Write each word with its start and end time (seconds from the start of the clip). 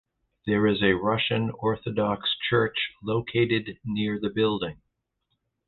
There 0.47 0.65
is 0.65 0.81
an 0.81 0.95
Russian 0.95 1.51
Orthodox 1.51 2.35
Church 2.49 2.89
located 3.03 3.77
near 3.85 4.19
the 4.19 4.31
building. 4.31 4.81